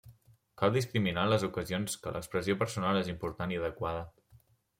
Cal 0.61 0.71
discriminar 0.77 1.25
les 1.31 1.45
ocasions 1.47 1.99
que 2.07 2.15
l'expressió 2.15 2.57
personal 2.63 3.01
és 3.03 3.13
important 3.15 3.55
i 3.55 3.61
adequada. 3.61 4.03